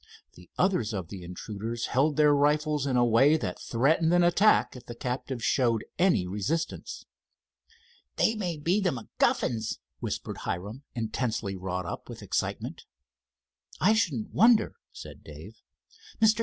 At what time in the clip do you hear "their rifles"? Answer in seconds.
2.17-2.87